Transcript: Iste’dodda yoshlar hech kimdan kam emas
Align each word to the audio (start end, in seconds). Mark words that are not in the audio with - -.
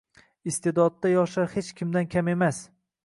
Iste’dodda 0.51 1.11
yoshlar 1.11 1.53
hech 1.57 1.69
kimdan 1.81 2.09
kam 2.17 2.33
emas 2.37 2.63